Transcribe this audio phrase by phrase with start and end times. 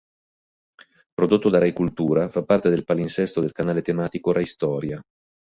[1.13, 4.99] Prodotto da Rai Cultura, fa parte del palinsesto del canale tematico Rai Storia.